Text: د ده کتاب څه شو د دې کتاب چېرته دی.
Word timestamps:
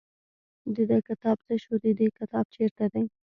د 0.75 0.77
ده 0.89 0.97
کتاب 1.07 1.37
څه 1.47 1.53
شو 1.63 1.73
د 1.83 1.85
دې 1.99 2.07
کتاب 2.19 2.45
چېرته 2.55 2.85
دی. 2.93 3.05